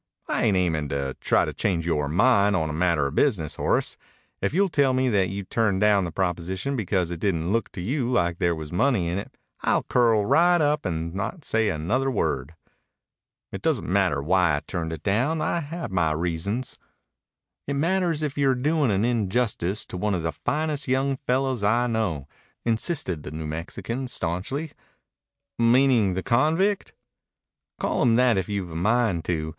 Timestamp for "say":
11.45-11.69